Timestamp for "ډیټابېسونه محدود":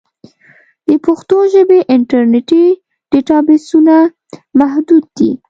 3.11-5.03